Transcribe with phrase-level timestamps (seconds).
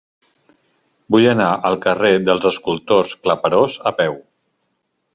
[1.15, 4.21] Vull anar al carrer dels Escultors Claperós a peu.